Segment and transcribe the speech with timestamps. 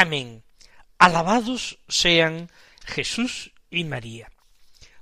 [0.00, 0.44] Amén.
[0.98, 2.52] Alabados sean
[2.84, 4.30] Jesús y María.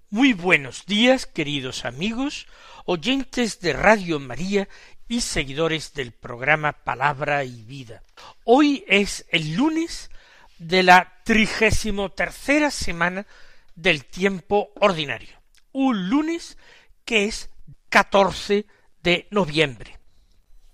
[0.09, 2.47] Muy buenos días, queridos amigos,
[2.87, 4.71] oyentes de Radio María
[5.07, 8.05] y seguidores del programa Palabra y Vida.
[8.45, 10.11] Hoy es el lunes
[10.57, 13.27] de la trigésimo tercera semana
[13.75, 15.37] del tiempo ordinario.
[15.73, 16.57] Un lunes
[17.05, 17.51] que es
[17.91, 18.65] 14
[19.03, 19.99] de noviembre.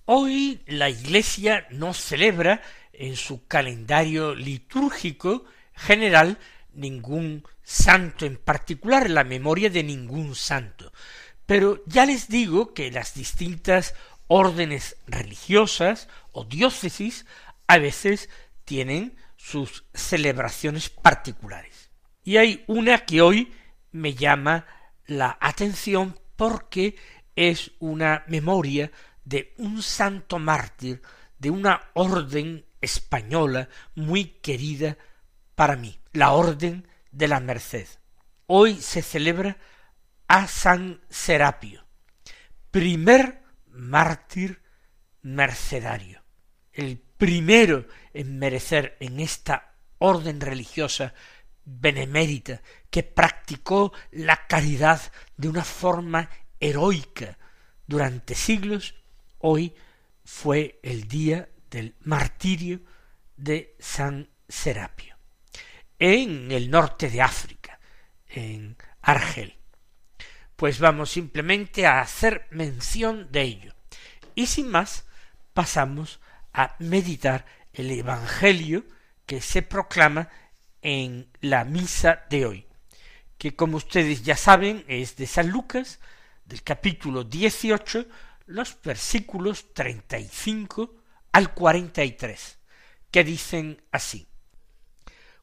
[0.05, 2.63] Hoy la Iglesia no celebra
[2.93, 6.39] en su calendario litúrgico general
[6.73, 10.93] ningún santo en particular, la memoria de ningún santo.
[11.47, 13.95] Pero ya les digo que las distintas
[14.27, 17.27] órdenes religiosas o diócesis
[17.67, 18.29] a veces
[18.65, 21.91] tienen sus celebraciones particulares.
[22.25, 23.53] Y hay una que hoy
[23.91, 24.67] me llama
[25.07, 26.97] la atención porque
[27.35, 28.91] es una memoria
[29.25, 31.03] de un santo mártir
[31.39, 34.99] de una orden española muy querida
[35.55, 37.87] para mí, la Orden de la Merced.
[38.47, 39.57] Hoy se celebra
[40.29, 41.87] a San Serapio,
[42.71, 44.61] primer mártir
[45.23, 46.23] mercedario,
[46.73, 51.15] el primero en merecer en esta orden religiosa
[51.65, 55.01] benemérita que practicó la caridad
[55.37, 56.29] de una forma
[56.59, 57.39] heroica
[57.87, 58.97] durante siglos
[59.45, 59.75] Hoy
[60.25, 62.83] fue el día del martirio
[63.35, 65.17] de San Serapio,
[65.99, 67.81] en el norte de África,
[68.29, 69.57] en Argel.
[70.55, 73.75] Pues vamos simplemente a hacer mención de ello.
[74.35, 75.07] Y sin más,
[75.55, 76.21] pasamos
[76.53, 78.85] a meditar el Evangelio
[79.25, 80.29] que se proclama
[80.83, 82.67] en la misa de hoy,
[83.39, 86.01] que como ustedes ya saben es de San Lucas,
[86.45, 88.05] del capítulo dieciocho,
[88.47, 91.02] los versículos treinta y cinco
[91.33, 92.59] al cuarenta y tres,
[93.11, 94.29] que dicen así.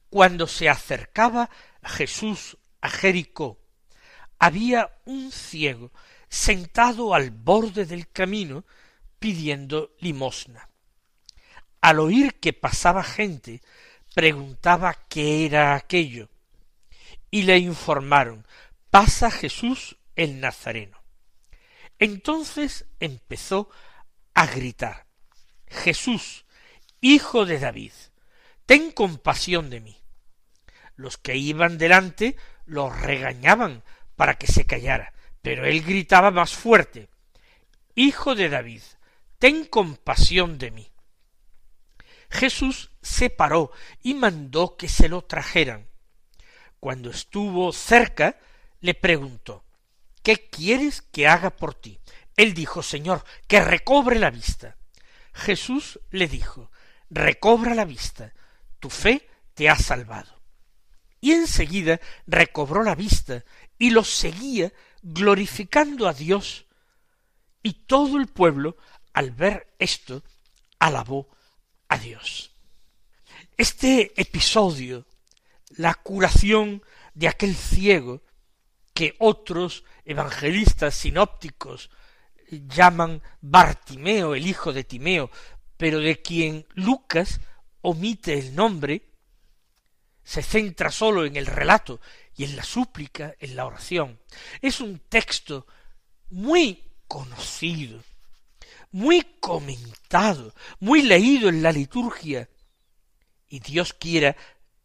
[0.10, 1.50] Cuando se acercaba
[1.84, 3.60] Jesús a Jericó,
[4.40, 5.92] había un ciego
[6.30, 8.66] sentado al borde del camino
[9.20, 10.70] pidiendo limosna.
[11.82, 13.62] Al oír que pasaba gente,
[14.14, 16.30] preguntaba qué era aquello,
[17.32, 18.46] y le informaron
[18.90, 20.98] pasa Jesús el Nazareno.
[22.00, 23.70] Entonces empezó
[24.34, 25.09] a gritar
[25.70, 26.46] Jesús,
[27.02, 27.94] hijo de David,
[28.66, 29.98] ten compasión de mí.
[30.96, 32.36] Los que iban delante
[32.66, 33.84] lo regañaban
[34.16, 37.10] para que se callara, pero él gritaba más fuerte
[38.02, 38.82] Hijo de David,
[39.40, 40.90] ten compasión de mí.
[42.30, 45.90] Jesús se paró y mandó que se lo trajeran.
[46.80, 48.38] Cuando estuvo cerca,
[48.80, 49.66] le preguntó
[50.24, 52.00] ¿Qué quieres que haga por ti?
[52.38, 54.78] Él dijo, Señor, que recobre la vista.
[55.34, 56.72] Jesús le dijo,
[57.10, 58.34] recobra la vista,
[58.80, 60.40] tu fe te ha salvado.
[61.22, 63.44] Y enseguida recobró la vista
[63.78, 66.66] y lo seguía glorificando a Dios.
[67.62, 68.78] Y todo el pueblo,
[69.14, 70.24] al ver esto,
[70.80, 71.30] alabó
[71.90, 72.56] a Dios.
[73.58, 75.06] Este episodio,
[75.72, 78.24] la curación de aquel ciego,
[78.94, 81.90] que otros evangelistas sinópticos
[82.52, 85.30] llaman Bartimeo, el hijo de Timeo,
[85.78, 87.40] pero de quien Lucas
[87.82, 89.10] omite el nombre,
[90.24, 92.00] se centra solo en el relato
[92.36, 94.20] y en la súplica, en la oración.
[94.62, 95.66] Es un texto
[96.30, 98.04] muy conocido,
[98.92, 102.50] muy comentado, muy leído en la liturgia,
[103.48, 104.36] y Dios quiera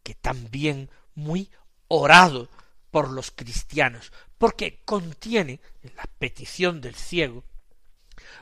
[0.01, 1.49] que también muy
[1.87, 2.49] orado
[2.89, 7.43] por los cristianos, porque contiene en la petición del ciego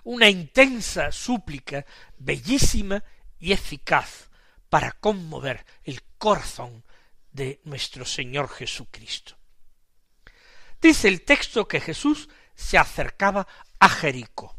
[0.04, 1.86] una intensa súplica
[2.18, 3.04] bellísima
[3.40, 4.30] y eficaz
[4.70, 6.84] para conmover el corazón
[7.32, 9.36] de nuestro Señor Jesucristo.
[10.82, 13.48] Dice el texto que Jesús se acercaba
[13.80, 14.56] a Jericó.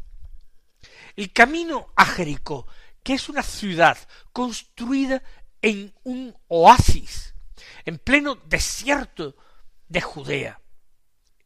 [1.15, 2.67] El camino a Jericó,
[3.03, 3.97] que es una ciudad
[4.33, 5.23] construida
[5.61, 7.33] en un oasis,
[7.85, 9.35] en pleno desierto
[9.87, 10.61] de Judea.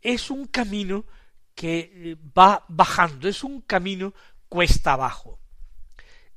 [0.02, 1.06] Es un camino
[1.60, 4.14] que eh, va bajando, es un camino
[4.48, 5.42] cuesta abajo.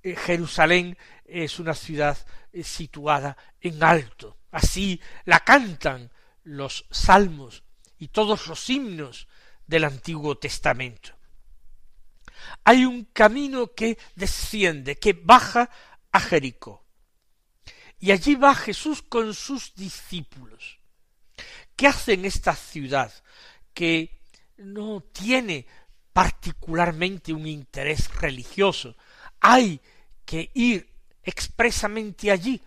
[0.03, 2.19] Eh, Jerusalén es una ciudad
[2.53, 4.39] eh, situada en alto.
[4.51, 6.11] Así la cantan
[6.43, 7.63] los salmos
[8.01, 9.29] y todos los himnos
[9.65, 11.11] del Antiguo Testamento.
[12.65, 15.71] Hay un camino que desciende, que baja
[16.11, 16.85] a Jericó.
[18.01, 20.81] Y allí va Jesús con sus discípulos.
[21.77, 23.15] ¿Qué hace en esta ciudad
[23.73, 24.22] que
[24.63, 25.67] no tiene
[26.13, 28.97] particularmente un interés religioso?
[29.41, 29.81] Hay
[30.25, 30.89] que ir
[31.23, 32.61] expresamente allí,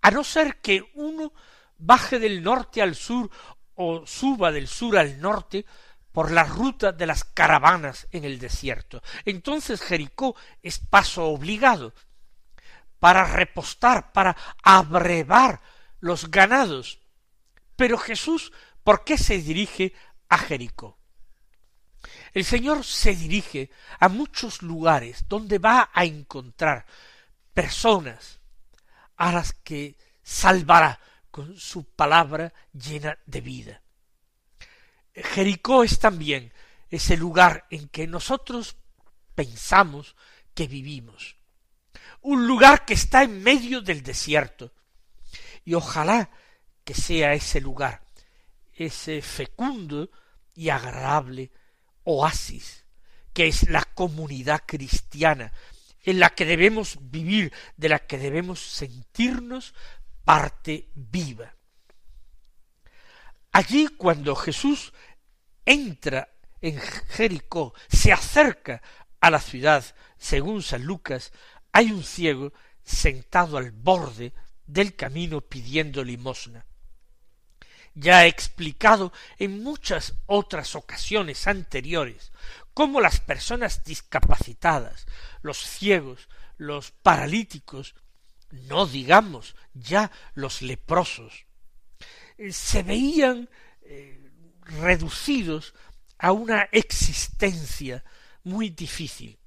[0.00, 1.32] a no ser que uno
[1.78, 3.30] baje del norte al sur
[3.74, 5.64] o suba del sur al norte
[6.12, 9.02] por la ruta de las caravanas en el desierto.
[9.24, 11.94] Entonces Jericó es paso obligado
[13.00, 15.60] para repostar, para abrevar
[16.00, 17.00] los ganados.
[17.76, 18.52] Pero Jesús,
[18.84, 19.94] ¿por qué se dirige
[20.28, 20.98] a Jericó?
[22.32, 26.86] El Señor se dirige a muchos lugares donde va a encontrar
[27.52, 28.40] personas
[29.16, 30.98] a las que salvará
[31.30, 33.82] con su palabra llena de vida.
[35.14, 36.52] Jericó es también
[36.90, 38.76] ese lugar en que nosotros
[39.34, 40.16] pensamos
[40.54, 41.36] que vivimos.
[42.22, 44.72] Un lugar que está en medio del desierto.
[45.64, 46.30] Y ojalá
[46.84, 48.02] que sea ese lugar,
[48.72, 50.10] ese fecundo
[50.54, 51.50] y agradable
[52.04, 52.84] oasis,
[53.32, 55.52] que es la comunidad cristiana,
[56.04, 59.74] en la que debemos vivir, de la que debemos sentirnos
[60.24, 61.54] parte viva.
[63.52, 64.92] Allí cuando Jesús
[65.64, 66.28] entra
[66.60, 68.82] en Jericó, se acerca
[69.20, 69.84] a la ciudad,
[70.16, 71.32] según San Lucas,
[71.72, 72.52] hay un ciego
[72.82, 74.32] sentado al borde
[74.66, 76.66] del camino pidiendo limosna.
[77.94, 82.32] Ya he explicado en muchas otras ocasiones anteriores
[82.74, 85.06] cómo las personas discapacitadas,
[85.42, 87.94] los ciegos, los paralíticos,
[88.50, 91.46] no digamos ya los leprosos,
[92.38, 93.48] eh, se veían
[93.82, 94.30] eh,
[94.62, 95.74] reducidos
[96.18, 98.04] a una existencia
[98.44, 99.38] muy difícil,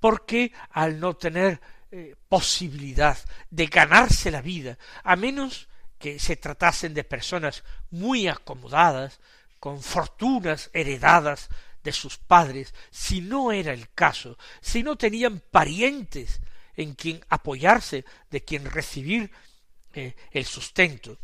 [0.00, 1.60] porque al no tener
[1.90, 3.18] eh, posibilidad
[3.50, 5.68] de ganarse la vida, a menos
[6.02, 9.20] que se tratasen de personas muy acomodadas,
[9.60, 11.48] con fortunas heredadas
[11.84, 16.40] de sus padres, si no era el caso, si no tenían parientes
[16.76, 19.30] en quien apoyarse, de quien recibir
[19.92, 21.18] eh, el sustento,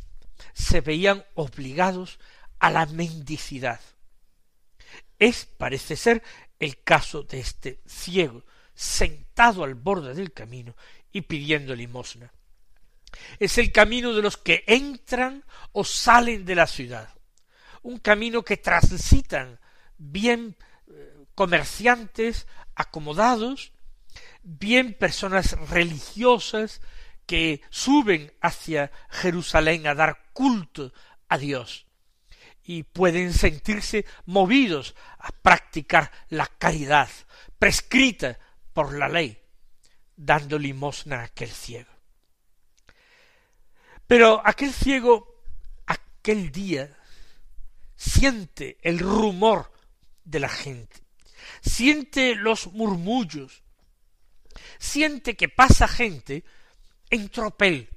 [0.52, 2.20] se veían obligados
[2.60, 3.80] a la mendicidad.
[5.18, 6.22] Es, parece ser,
[6.60, 8.44] el caso de este ciego,
[8.76, 10.76] sentado al borde del camino
[11.10, 12.32] y pidiendo limosna.
[13.38, 17.08] Es el camino de los que entran o salen de la ciudad,
[17.82, 19.60] un camino que transitan
[19.96, 20.56] bien
[20.88, 23.72] eh, comerciantes acomodados,
[24.42, 26.80] bien personas religiosas
[27.26, 30.92] que suben hacia Jerusalén a dar culto
[31.28, 31.86] a Dios
[32.64, 37.08] y pueden sentirse movidos a practicar la caridad
[37.58, 38.38] prescrita
[38.72, 39.38] por la ley,
[40.16, 41.97] dando limosna a aquel ciego.
[44.08, 45.42] Pero aquel ciego,
[45.86, 46.96] aquel día,
[47.94, 49.70] siente el rumor
[50.24, 51.02] de la gente,
[51.60, 53.62] siente los murmullos,
[54.78, 56.42] siente que pasa gente
[57.10, 57.90] en tropel.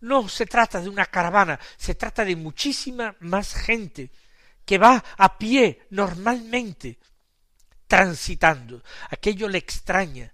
[0.00, 4.10] No se trata de una caravana, se trata de muchísima más gente
[4.64, 6.98] que va a pie normalmente
[7.86, 8.82] transitando.
[9.10, 10.32] Aquello le extraña.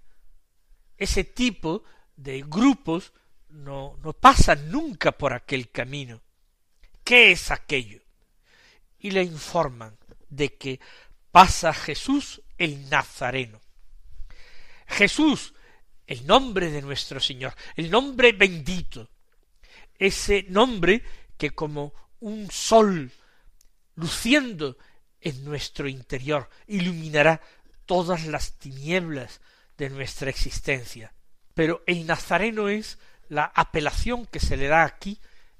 [0.95, 1.83] Ese tipo
[2.15, 3.11] de grupos
[3.57, 6.21] no, no pasan nunca por aquel camino.
[7.03, 8.01] ¿Qué es aquello?
[8.99, 9.97] Y le informan
[10.29, 10.79] de que
[11.31, 13.61] pasa Jesús el Nazareno.
[14.87, 15.53] Jesús,
[16.05, 19.09] el nombre de nuestro Señor, el nombre bendito,
[19.97, 21.03] ese nombre
[21.37, 23.11] que como un sol
[23.95, 24.77] luciendo
[25.21, 27.41] en nuestro interior iluminará
[27.85, 29.41] todas las tinieblas
[29.77, 31.13] de nuestra existencia.
[31.53, 32.99] Pero el Nazareno es
[33.29, 35.19] la apelación que se le da aquí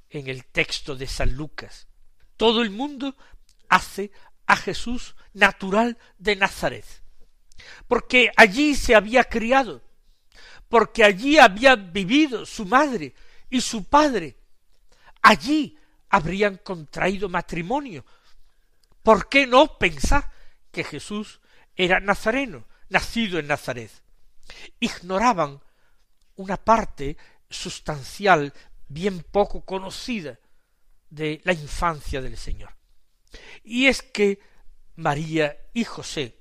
[0.10, 1.88] en el texto de San Lucas.
[2.38, 3.16] Todo el mundo
[3.70, 4.12] hace
[4.46, 6.86] a Jesús natural de Nazaret,
[7.88, 9.82] porque allí se había criado,
[10.70, 13.14] porque allí había vivido su madre
[13.50, 14.38] y su padre,
[15.22, 15.78] allí
[16.10, 18.06] habrían contraído matrimonio.
[19.04, 20.32] ¿Por qué no pensar
[20.72, 21.42] que Jesús
[21.76, 23.92] era nazareno, nacido en Nazaret?
[24.80, 25.62] Ignoraban
[26.36, 27.18] una parte
[27.50, 28.54] sustancial
[28.88, 30.40] bien poco conocida
[31.10, 32.76] de la infancia del Señor.
[33.64, 34.40] Y es que
[34.96, 36.38] María y José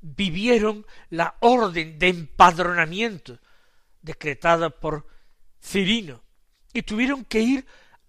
[0.00, 3.38] vivieron la orden de empadronamiento
[4.00, 5.06] decretada por
[5.62, 6.22] Cirino,
[6.72, 7.66] y tuvieron que ir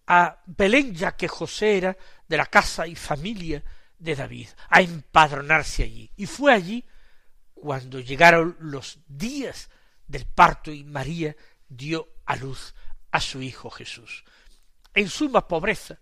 [0.07, 3.63] a Belén, ya que José era de la casa y familia
[3.97, 6.11] de David, a empadronarse allí.
[6.15, 6.85] Y fue allí
[7.53, 9.69] cuando llegaron los días
[10.07, 11.35] del parto y María
[11.71, 12.75] dio a luz
[13.11, 14.23] a su hijo Jesús.
[14.93, 15.99] En suma pobreza,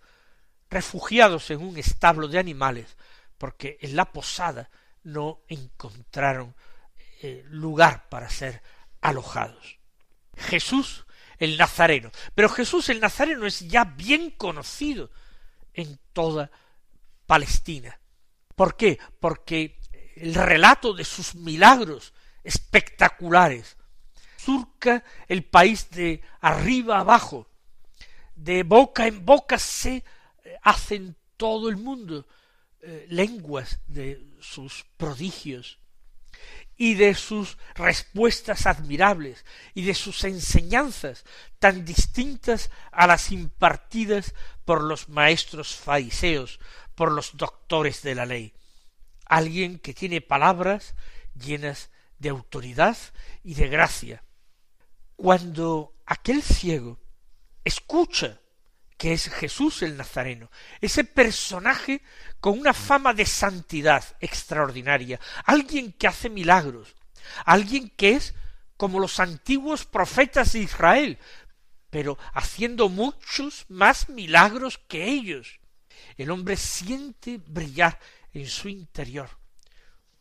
[0.69, 2.97] refugiados en un establo de animales,
[3.37, 4.69] porque en la posada
[5.03, 6.55] no encontraron
[7.21, 8.61] eh, lugar para ser
[9.01, 9.77] alojados.
[10.35, 11.05] Jesús
[11.37, 12.11] el Nazareno.
[12.35, 15.09] Pero Jesús el Nazareno es ya bien conocido
[15.73, 16.51] en toda
[17.25, 17.99] Palestina.
[18.55, 18.99] ¿Por qué?
[19.19, 19.79] Porque
[20.15, 23.77] el relato de sus milagros espectaculares
[24.43, 27.47] surca el país de arriba abajo,
[28.35, 30.03] de boca en boca se
[30.61, 32.25] hacen todo el mundo
[32.81, 35.79] eh, lenguas de sus prodigios
[36.77, 39.43] y de sus respuestas admirables
[39.73, 41.25] y de sus enseñanzas
[41.59, 46.59] tan distintas a las impartidas por los maestros fariseos,
[46.95, 48.53] por los doctores de la ley.
[49.25, 50.95] Alguien que tiene palabras
[51.35, 52.97] llenas de autoridad
[53.43, 54.23] y de gracia.
[55.21, 56.97] Cuando aquel ciego
[57.65, 58.39] escucha
[58.97, 60.49] que es Jesús el Nazareno,
[60.79, 62.01] ese personaje
[62.39, 66.95] con una fama de santidad extraordinaria, alguien que hace milagros,
[67.43, 68.33] alguien que es
[68.77, 71.19] como los antiguos profetas de Israel,
[71.89, 75.59] pero haciendo muchos más milagros que ellos.
[76.15, 77.99] El hombre siente brillar
[78.31, 79.29] en su interior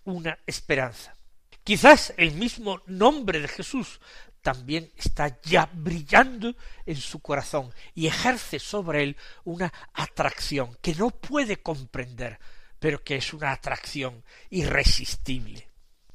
[0.02, 1.14] una esperanza.
[1.62, 4.00] Quizás el mismo nombre de Jesús
[4.48, 11.10] también está ya brillando en su corazón y ejerce sobre él una atracción que no
[11.10, 12.38] puede comprender,
[12.78, 15.68] pero que es una atracción irresistible.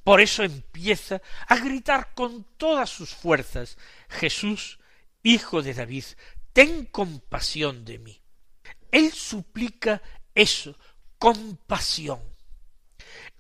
[0.04, 3.78] Por eso empieza a gritar con todas sus fuerzas
[4.10, 4.80] Jesús,
[5.22, 6.06] hijo de David,
[6.54, 8.20] ten compasión de mí.
[8.90, 10.02] Él suplica
[10.34, 10.75] eso,
[11.20, 12.20] compasión.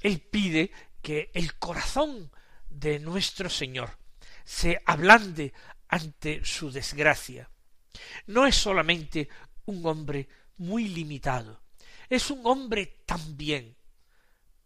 [0.01, 0.69] Él pide
[1.01, 2.31] que el corazón
[2.69, 4.02] de nuestro Señor
[4.43, 5.53] se ablande
[5.87, 7.49] ante su desgracia.
[8.27, 9.29] No es solamente
[9.65, 11.61] un hombre muy limitado,
[12.09, 13.75] es un hombre también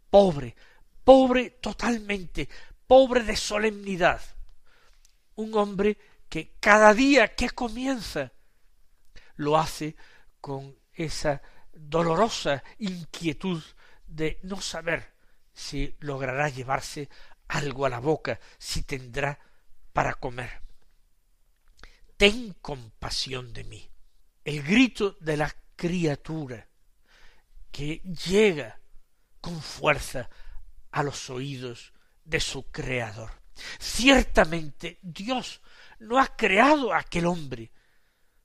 [0.09, 0.55] pobre,
[1.03, 2.49] pobre totalmente,
[2.85, 4.21] pobre de solemnidad,
[5.35, 5.97] un hombre
[6.29, 8.31] que cada día que comienza
[9.35, 9.95] lo hace
[10.41, 11.41] con esa
[11.71, 13.63] dolorosa inquietud
[14.05, 15.13] de no saber
[15.53, 17.09] si logrará llevarse
[17.47, 19.39] algo a la boca, si tendrá
[19.97, 20.61] para comer.
[22.17, 23.89] Ten compasión de mí.
[24.45, 26.69] El grito de la criatura
[27.71, 28.79] que llega
[29.41, 30.29] con fuerza
[30.91, 33.31] a los oídos de su Creador.
[33.79, 35.61] Ciertamente Dios
[35.97, 37.71] no ha creado a aquel hombre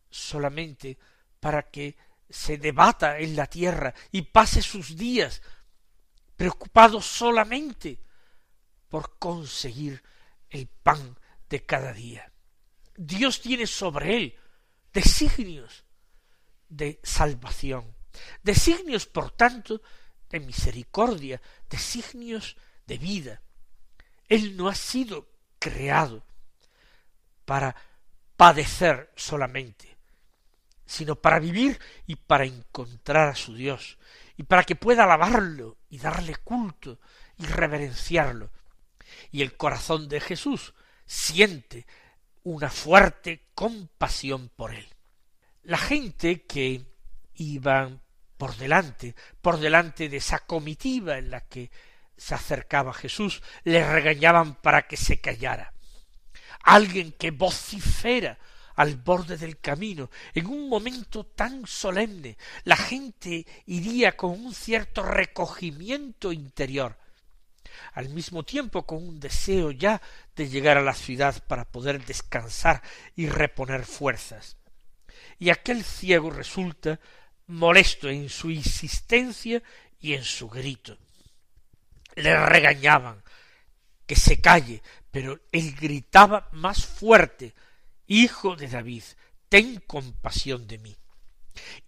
[0.09, 0.97] solamente
[1.39, 1.99] para que
[2.31, 5.43] se debata en la tierra y pase sus días
[6.35, 7.99] preocupado solamente
[8.89, 10.03] por conseguir
[10.49, 11.19] el pan
[11.53, 12.33] de cada día.
[12.97, 14.39] Dios tiene sobre él
[14.91, 15.85] designios
[16.67, 17.95] de salvación,
[18.43, 19.83] designios, por tanto,
[20.31, 22.57] de misericordia, designios
[22.87, 23.43] de vida.
[24.29, 25.29] Él no ha sido
[25.59, 26.25] creado
[27.45, 27.77] para
[28.35, 29.95] padecer solamente,
[30.87, 33.99] sino para vivir y para encontrar a su Dios,
[34.39, 36.99] y para que pueda alabarlo y darle culto
[37.37, 38.51] y reverenciarlo.
[39.31, 40.73] Y el corazón de Jesús
[41.13, 41.87] siente
[42.43, 44.89] una fuerte compasión por él.
[45.63, 46.87] La gente que
[47.35, 47.91] iba
[48.39, 51.71] por delante, por delante de esa comitiva en la que
[52.17, 55.75] se acercaba Jesús, le regañaban para que se callara.
[56.63, 58.39] Alguien que vocifera
[58.75, 65.03] al borde del camino, en un momento tan solemne, la gente iría con un cierto
[65.03, 66.97] recogimiento interior,
[67.93, 70.01] al mismo tiempo con un deseo ya
[70.37, 72.83] de llegar a la ciudad para poder descansar
[73.17, 74.57] y reponer fuerzas.
[75.39, 77.01] Y aquel ciego resulta
[77.47, 79.63] molesto en su insistencia
[80.01, 80.97] y en su grito.
[82.15, 83.23] Le regañaban
[84.07, 87.55] que se calle, pero él gritaba más fuerte
[88.07, 89.05] Hijo de David,
[89.49, 90.97] ten compasión de mí.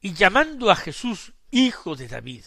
[0.01, 2.45] Y llamando a Jesús Hijo de David,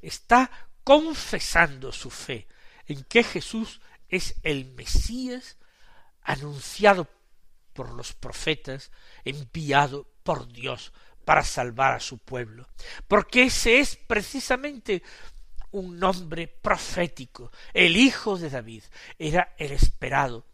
[0.00, 0.50] está
[0.84, 2.46] confesando su fe,
[2.92, 5.56] en que Jesús es el Mesías
[6.22, 7.08] anunciado
[7.72, 8.90] por los profetas,
[9.24, 10.92] enviado por Dios
[11.24, 12.68] para salvar a su pueblo,
[13.08, 15.02] porque ese es precisamente
[15.70, 18.82] un nombre profético, el Hijo de David,
[19.18, 20.46] era el esperado.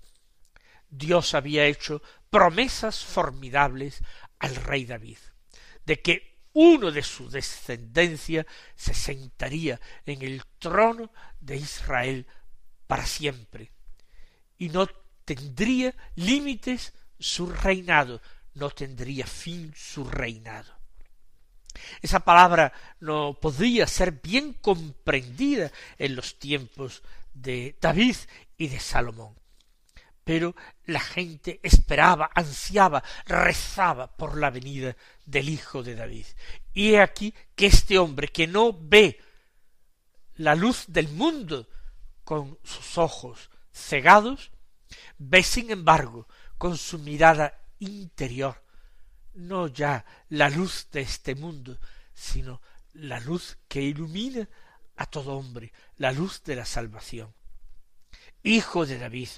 [0.88, 4.02] Dios había hecho promesas formidables
[4.38, 5.18] al rey David,
[5.84, 12.26] de que uno de su descendencia se sentaría en el trono de Israel
[12.86, 13.70] para siempre,
[14.56, 14.86] y no
[15.24, 18.20] tendría límites su reinado,
[18.54, 20.78] no tendría fin su reinado.
[22.02, 27.02] Esa palabra no podría ser bien comprendida en los tiempos
[27.34, 28.16] de David
[28.56, 29.34] y de Salomón.
[30.24, 30.54] Pero
[30.84, 36.26] la gente esperaba, ansiaba, rezaba por la venida del Hijo de David.
[36.74, 39.18] Y he aquí que este hombre que no ve
[40.38, 41.68] la luz del mundo
[42.24, 44.50] con sus ojos cegados,
[45.18, 46.26] ve sin embargo
[46.56, 48.62] con su mirada interior
[49.38, 51.78] no ya la luz de este mundo,
[52.12, 52.60] sino
[52.94, 54.48] la luz que ilumina
[54.96, 57.32] a todo hombre, la luz de la salvación.
[58.42, 59.28] Hijo de David,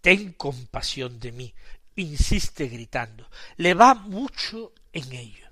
[0.00, 1.54] ten compasión de mí,
[1.94, 5.48] insiste gritando, le va mucho en ello.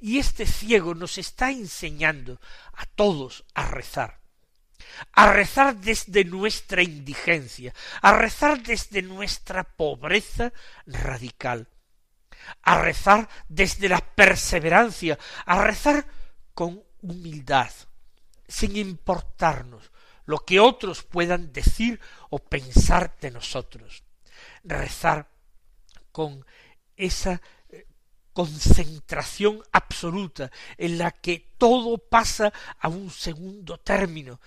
[0.00, 2.40] Y este ciego nos está enseñando
[2.72, 4.20] a todos a rezar,
[5.12, 7.72] a rezar desde nuestra indigencia,
[8.02, 10.52] a rezar desde nuestra pobreza
[10.86, 11.68] radical,
[12.62, 16.06] a rezar desde la perseverancia, a rezar
[16.54, 17.70] con humildad,
[18.46, 19.90] sin importarnos
[20.26, 24.02] lo que otros puedan decir o pensar de nosotros.
[24.62, 25.28] Rezar
[26.12, 26.44] con
[26.96, 27.86] esa eh,
[28.32, 34.40] concentración absoluta en la que todo pasa a un segundo término,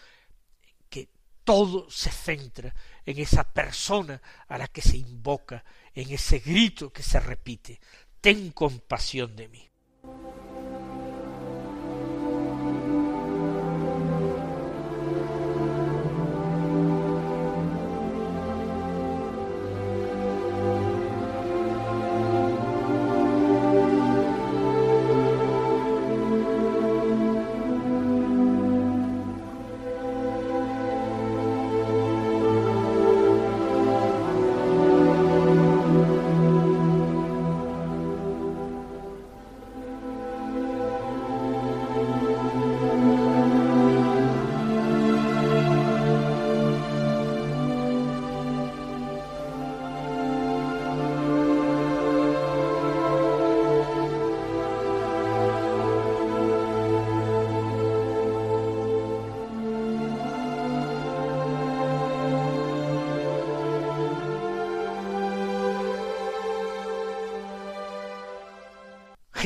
[1.47, 2.75] todo se centra
[3.05, 5.63] en esa persona a la que se invoca,
[5.95, 7.79] en ese grito que se repite,
[8.19, 9.69] ten compasión de mí.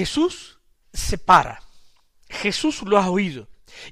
[0.01, 0.57] Jesús
[0.91, 1.61] se para,
[2.27, 3.47] Jesús lo ha oído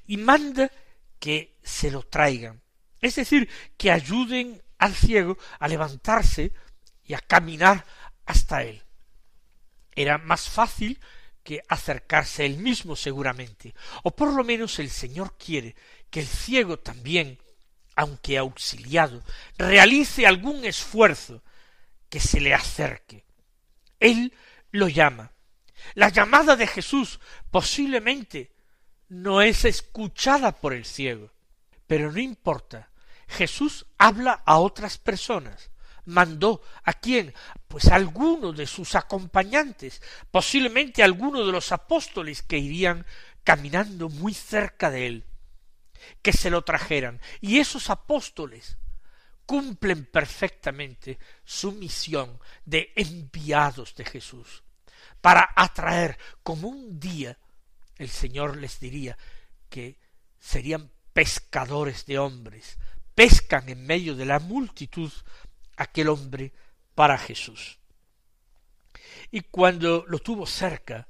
[0.08, 0.72] y manda
[1.19, 2.63] que se lo traigan,
[3.00, 6.52] es decir, que ayuden al ciego a levantarse
[7.04, 7.86] y a caminar
[8.26, 8.82] hasta él.
[9.91, 11.00] Era más fácil
[11.43, 15.76] que acercarse él mismo seguramente, o por lo menos el Señor quiere
[16.10, 17.38] que el ciego también,
[17.95, 19.22] aunque auxiliado,
[19.60, 21.43] realice algún esfuerzo
[22.10, 23.26] que se le acerque.
[24.00, 24.34] Él
[24.72, 25.34] lo llama,
[25.96, 27.20] la llamada de Jesús
[27.52, 28.52] posiblemente
[29.10, 31.32] no es escuchada por el ciego,
[31.88, 32.89] pero no importa.
[33.28, 35.72] Jesús habla a otras personas.
[36.06, 37.34] Mandó a quién?
[37.68, 43.06] Pues a alguno de sus acompañantes, posiblemente a alguno de los apóstoles que irían
[43.44, 45.26] caminando muy cerca de él,
[46.22, 47.22] que se lo trajeran.
[47.42, 48.78] Y esos apóstoles
[49.46, 54.63] cumplen perfectamente su misión de enviados de Jesús
[55.21, 57.38] para atraer, como un día
[57.97, 59.17] el Señor les diría
[59.69, 59.97] que
[60.39, 62.77] serían pescadores de hombres,
[63.13, 65.12] pescan en medio de la multitud
[65.75, 66.53] aquel hombre
[66.95, 67.77] para Jesús.
[69.32, 71.08] Y cuando lo tuvo cerca,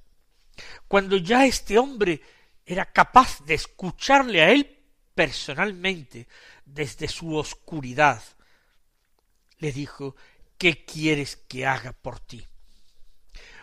[0.88, 2.22] cuando ya este hombre
[2.66, 4.80] era capaz de escucharle a él
[5.14, 6.28] personalmente
[6.66, 8.22] desde su oscuridad,
[9.58, 10.16] le dijo,
[10.58, 12.46] ¿qué quieres que haga por ti?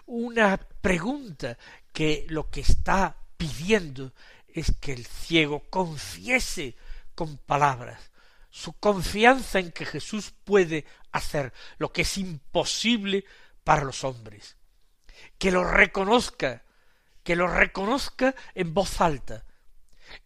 [0.06, 1.58] Una pregunta
[1.92, 4.12] que lo que está pidiendo
[4.48, 6.76] es que el ciego confiese
[7.14, 8.10] con palabras
[8.56, 13.26] su confianza en que Jesús puede hacer lo que es imposible
[13.64, 14.56] para los hombres,
[15.36, 16.62] que lo reconozca,
[17.22, 19.44] que lo reconozca en voz alta,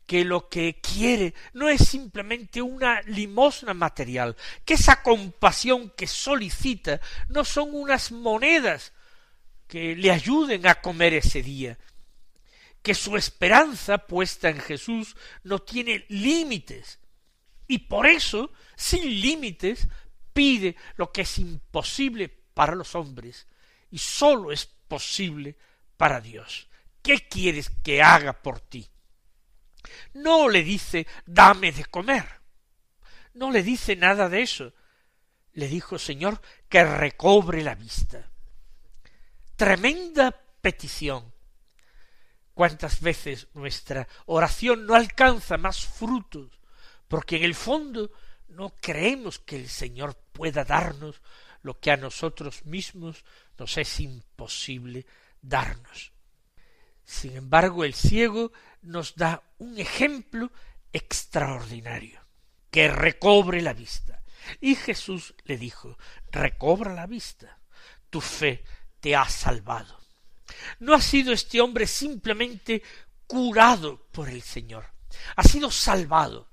[0.06, 7.00] que lo que quiere no es simplemente una limosna material, que esa compasión que solicita
[7.28, 8.92] no son unas monedas
[9.70, 11.78] que le ayuden a comer ese día,
[12.82, 16.98] que su esperanza puesta en Jesús no tiene límites,
[17.68, 19.86] y por eso, sin límites,
[20.32, 23.46] pide lo que es imposible para los hombres
[23.92, 25.56] y sólo es posible
[25.96, 26.68] para Dios.
[27.00, 28.88] ¿Qué quieres que haga por ti?
[30.14, 32.26] No le dice dame de comer.
[33.34, 34.74] No le dice nada de eso.
[35.52, 38.29] Le dijo Señor que recobre la vista.
[39.60, 41.34] Tremenda petición.
[42.54, 46.58] ¿Cuántas veces nuestra oración no alcanza más frutos?
[47.08, 48.10] Porque en el fondo
[48.48, 51.20] no creemos que el Señor pueda darnos
[51.60, 53.22] lo que a nosotros mismos
[53.58, 55.04] nos es imposible
[55.42, 56.14] darnos.
[57.04, 60.50] Sin embargo, el ciego nos da un ejemplo
[60.90, 62.18] extraordinario,
[62.70, 64.22] que recobre la vista.
[64.58, 65.98] Y Jesús le dijo,
[66.30, 67.60] recobra la vista,
[68.08, 68.64] tu fe
[69.00, 69.98] te ha salvado.
[70.78, 72.82] No ha sido este hombre simplemente
[73.26, 74.86] curado por el Señor,
[75.36, 76.48] ha sido salvado.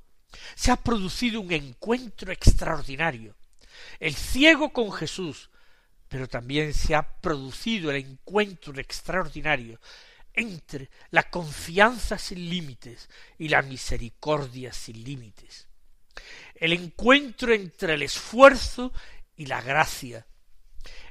[0.56, 3.36] Se ha producido un encuentro extraordinario.
[4.00, 5.50] El ciego con Jesús,
[6.08, 9.80] pero también se ha producido el encuentro extraordinario
[10.34, 15.68] entre la confianza sin límites y la misericordia sin límites.
[16.56, 18.94] El encuentro entre el esfuerzo
[19.36, 20.26] y la gracia,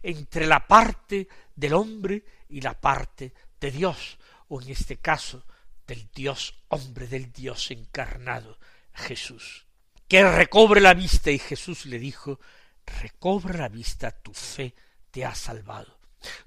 [0.07, 5.45] entre la parte del hombre y la parte de Dios, o en este caso
[5.85, 8.57] del Dios hombre, del Dios encarnado,
[8.95, 9.67] Jesús.
[10.07, 12.39] Que recobre la vista y Jesús le dijo,
[13.03, 14.77] recobra la vista, tu fe
[15.11, 15.99] te ha salvado.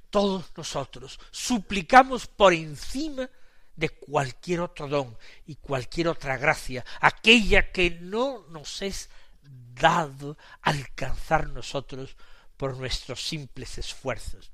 [0.10, 3.30] Todos nosotros suplicamos por encima
[3.76, 9.10] de cualquier otro don y cualquier otra gracia, aquella que no nos es
[9.42, 12.16] dado alcanzar nosotros
[12.60, 14.52] por nuestros simples esfuerzos.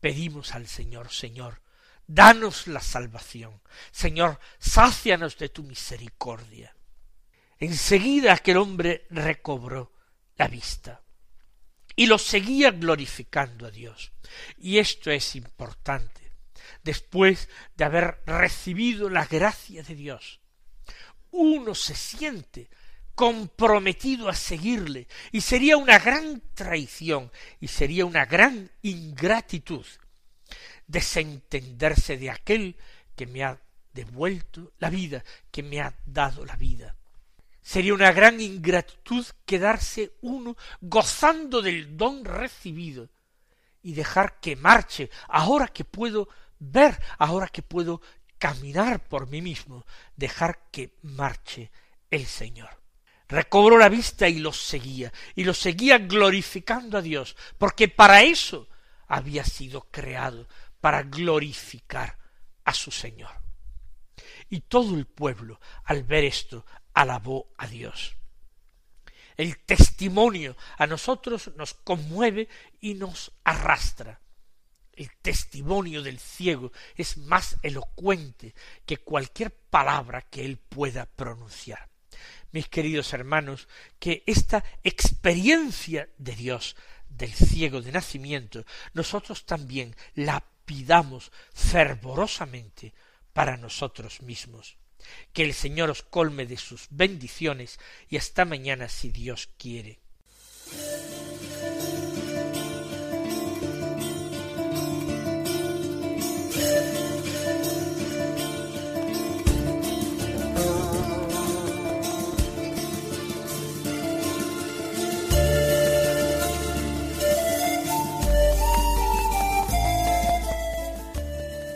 [0.00, 1.62] Pedimos al Señor, Señor,
[2.04, 3.62] danos la salvación.
[3.92, 6.74] Señor, sácianos de tu misericordia.
[7.60, 9.92] Enseguida aquel hombre recobró
[10.34, 11.00] la vista
[11.94, 14.10] y lo seguía glorificando a Dios.
[14.58, 16.32] Y esto es importante.
[16.82, 20.40] Después de haber recibido la gracia de Dios,
[21.30, 22.68] uno se siente
[23.14, 29.86] comprometido a seguirle y sería una gran traición y sería una gran ingratitud
[30.86, 32.76] desentenderse de aquel
[33.16, 33.60] que me ha
[33.92, 36.96] devuelto la vida, que me ha dado la vida.
[37.60, 43.08] Sería una gran ingratitud quedarse uno gozando del don recibido
[43.82, 48.00] y dejar que marche ahora que puedo ver, ahora que puedo
[48.38, 51.70] caminar por mí mismo, dejar que marche
[52.10, 52.81] el Señor.
[53.32, 58.68] Recobró la vista y los seguía, y los seguía glorificando a Dios, porque para eso
[59.08, 60.46] había sido creado,
[60.82, 62.18] para glorificar
[62.62, 63.30] a su Señor.
[64.50, 68.16] Y todo el pueblo, al ver esto, alabó a Dios.
[69.38, 72.50] El testimonio a nosotros nos conmueve
[72.82, 74.20] y nos arrastra.
[74.92, 81.91] El testimonio del ciego es más elocuente que cualquier palabra que él pueda pronunciar.
[82.52, 86.76] Mis queridos hermanos, que esta experiencia de Dios,
[87.08, 92.94] del ciego de nacimiento, nosotros también la pidamos fervorosamente
[93.32, 94.76] para nosotros mismos.
[95.32, 100.01] Que el Señor os colme de sus bendiciones y hasta mañana si Dios quiere.